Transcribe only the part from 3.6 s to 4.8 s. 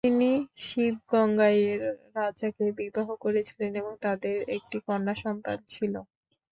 এবং তাদের একটি